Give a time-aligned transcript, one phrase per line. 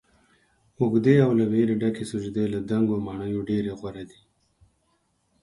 [0.79, 4.19] اوږدې او له ويرې ډکې سجدې له دنګو ماڼیو ډيرې غوره دي